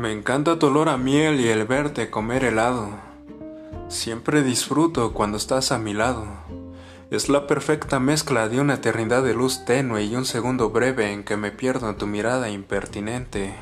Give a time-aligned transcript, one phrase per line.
[0.00, 2.88] Me encanta tu olor a miel y el verte comer helado.
[3.88, 6.26] Siempre disfruto cuando estás a mi lado.
[7.10, 11.22] Es la perfecta mezcla de una eternidad de luz tenue y un segundo breve en
[11.22, 13.54] que me pierdo en tu mirada impertinente.